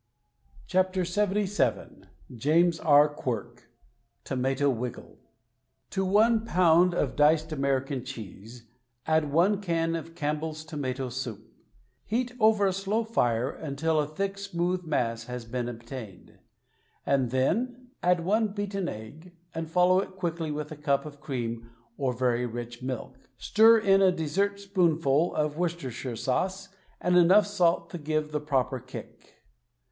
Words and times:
WRITTEN 0.73 1.05
FOR 1.05 1.19
MEN 1.27 1.29
BY 1.31 1.35
MEN 1.35 1.45
LXXVII 1.45 2.07
James 2.35 2.79
R. 2.79 3.07
Quirk 3.07 3.69
TOMATO 4.23 4.67
WIGGLE 4.71 5.19
To 5.91 6.03
one 6.03 6.43
pound 6.43 6.95
of 6.95 7.15
diced 7.15 7.51
American 7.51 8.03
cheese, 8.03 8.63
add 9.05 9.31
one 9.31 9.61
can 9.61 9.95
of 9.95 10.15
Campbell's 10.15 10.63
Tomato 10.65 11.09
Soup. 11.09 11.53
Heat 12.03 12.31
over 12.39 12.65
a 12.65 12.73
slow 12.73 13.03
fire 13.03 13.51
until 13.51 13.99
a 13.99 14.07
thick, 14.07 14.39
smooth 14.39 14.83
mass 14.85 15.25
has 15.25 15.45
been 15.45 15.69
obtained. 15.69 16.39
And 17.05 17.29
then— 17.29 17.91
Add 18.01 18.25
one 18.25 18.47
beaten 18.47 18.89
egg, 18.89 19.33
and 19.53 19.69
follow 19.69 19.99
it 19.99 20.15
quickly 20.15 20.49
with 20.49 20.71
a 20.71 20.75
cup 20.75 21.05
of 21.05 21.21
cream 21.21 21.69
or 21.95 22.11
very 22.11 22.47
rich 22.47 22.81
milk. 22.81 23.19
Stir 23.37 23.77
in 23.77 24.01
a 24.01 24.11
dessertspoonful 24.11 25.35
of 25.35 25.57
Worcestershire 25.59 26.15
Sauce, 26.15 26.69
and 26.99 27.15
enough 27.15 27.45
salt 27.45 27.91
to 27.91 27.99
give 27.99 28.31
the 28.31 28.41
proper 28.41 28.79
kick. 28.79 29.43